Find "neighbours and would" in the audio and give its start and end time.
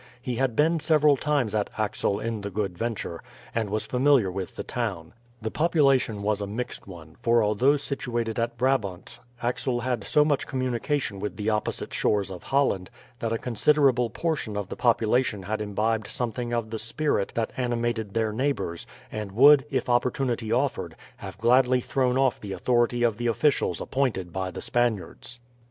18.33-19.65